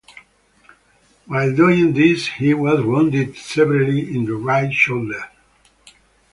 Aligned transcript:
While 1.27 1.55
doing 1.55 1.93
this 1.93 2.25
he 2.25 2.55
was 2.55 2.83
wounded 2.83 3.35
severely 3.35 4.15
in 4.15 4.25
the 4.25 4.33
right 4.35 4.73
shoulder. 4.73 5.29